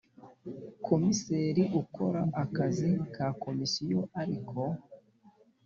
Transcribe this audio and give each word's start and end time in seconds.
Komiseri 0.85 1.63
ukora 1.81 2.21
akazi 2.43 2.89
ka 3.13 3.27
Komisiyo 3.43 3.99
ariko 4.21 4.59